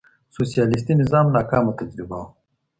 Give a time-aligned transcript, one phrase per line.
[0.35, 2.27] سوسياليستي نظام ناکامه تجربه وه.